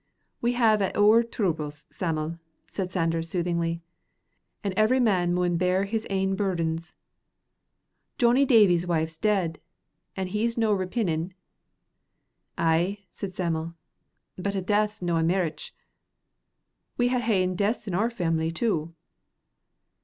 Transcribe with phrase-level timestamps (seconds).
[0.41, 3.83] "We have a' oor troubles, Sam'l," said Sanders, soothingly,
[4.63, 6.95] "an' every man maun bear his ain burdens.
[8.17, 9.61] Johnny Davie's wife's dead,
[10.17, 11.33] an' he's no repinin'."
[12.57, 13.75] "Ay," said Sam'l,
[14.39, 15.71] "but a death's no a mairitch.
[16.97, 18.95] We hae haen deaths in our family, too."